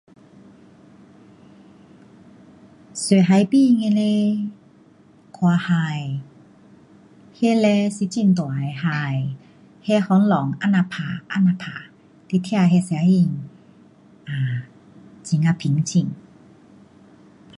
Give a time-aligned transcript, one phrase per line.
[3.01, 4.49] 坐海边的嘞，
[5.31, 6.19] 看海，
[7.39, 9.35] 那嘞是很大的海，
[9.85, 11.65] 那风浪这样打，这样打。
[12.31, 13.47] 你听那声音
[14.25, 14.63] um
[15.29, 16.09] 很呀平静。